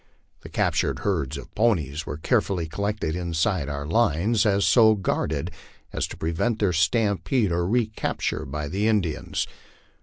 The 0.41 0.49
captured 0.49 0.97
herds 1.05 1.37
of 1.37 1.53
ponies 1.53 2.07
were 2.07 2.17
carefully 2.17 2.65
collected 2.67 3.15
inside 3.15 3.69
our 3.69 3.85
lines, 3.85 4.47
and 4.47 4.63
so 4.63 4.95
guarded 4.95 5.51
as 5.93 6.07
to 6.07 6.17
prevent 6.17 6.57
their 6.57 6.73
stampede 6.73 7.51
or 7.51 7.67
recapture 7.67 8.43
by 8.47 8.67
the 8.67 8.87
Indians. 8.87 9.45